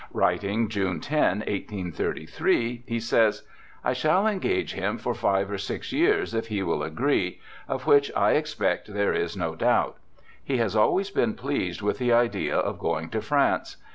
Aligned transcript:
Writing 0.13 0.67
June 0.67 0.93
lo, 1.11 1.21
1833, 1.21 2.83
he 2.87 2.99
says: 2.99 3.43
'I 3.83 3.93
shall 3.93 4.25
engage 4.25 4.73
him 4.73 4.97
for 4.97 5.13
five 5.13 5.51
or 5.51 5.59
six 5.59 5.91
years 5.91 6.33
if 6.33 6.47
he 6.47 6.63
will 6.63 6.81
agree, 6.81 7.39
of 7.67 7.85
which 7.85 8.11
I 8.15 8.31
expect 8.31 8.91
there 8.95 9.13
is 9.13 9.37
no 9.37 9.53
doubt. 9.53 9.97
He 10.43 10.57
has 10.57 10.75
always 10.75 11.11
been 11.11 11.35
pleased 11.35 11.83
with 11.83 11.99
the 11.99 12.13
idea 12.13 12.57
of 12.57 12.79
going 12.79 13.09
to 13.11 13.21
France. 13.21 13.77